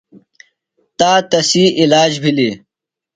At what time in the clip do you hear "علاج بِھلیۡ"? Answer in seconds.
1.81-2.55